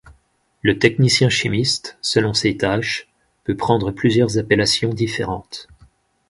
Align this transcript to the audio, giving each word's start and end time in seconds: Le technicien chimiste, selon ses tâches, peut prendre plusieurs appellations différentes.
Le 0.63 0.79
technicien 0.79 1.29
chimiste, 1.29 1.99
selon 2.01 2.33
ses 2.33 2.57
tâches, 2.57 3.07
peut 3.43 3.55
prendre 3.55 3.91
plusieurs 3.91 4.39
appellations 4.39 4.91
différentes. 4.95 5.67